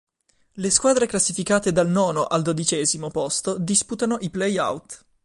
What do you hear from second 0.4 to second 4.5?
Le squadre classificate dal nono al dodicesimo posto disputano i